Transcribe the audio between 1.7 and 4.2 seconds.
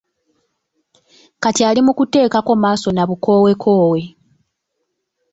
mukuteekako maaso n'obukowekowe.